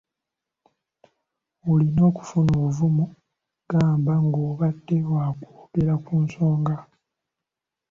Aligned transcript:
Olina 1.71 2.01
okufuna 2.09 2.51
obuvumu 2.57 3.05
gamba 3.69 4.13
ng'obadde 4.25 4.97
wa 5.11 5.25
kwogera 5.41 5.95
ku 6.05 6.13
nsonga. 6.23 6.75